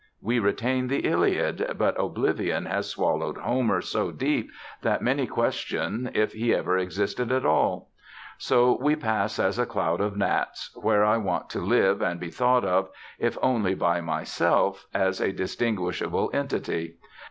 We 0.19 0.39
retain 0.39 0.87
the 0.87 1.05
Iliad, 1.07 1.75
but 1.77 1.99
oblivion 1.99 2.65
has 2.65 2.89
swallowed 2.89 3.37
Homer 3.37 3.81
so 3.81 4.11
deep 4.11 4.49
that 4.81 5.03
many 5.03 5.27
question 5.27 6.09
if 6.15 6.33
he 6.33 6.55
ever 6.55 6.75
existed 6.75 7.31
at 7.31 7.45
all.... 7.45 7.91
So 8.39 8.79
we 8.81 8.95
pass 8.95 9.37
as 9.37 9.59
a 9.59 9.67
cloud 9.67 10.01
of 10.01 10.17
gnats, 10.17 10.75
where 10.75 11.05
I 11.05 11.17
want 11.17 11.51
to 11.51 11.59
live 11.59 12.01
and 12.01 12.19
be 12.19 12.31
thought 12.31 12.65
of, 12.65 12.89
if 13.19 13.37
only 13.43 13.75
by 13.75 14.01
myself, 14.01 14.87
as 14.91 15.21
a 15.21 15.31
distinguishable 15.31 16.31
entity. 16.33 16.95